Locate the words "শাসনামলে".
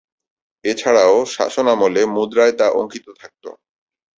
1.35-2.01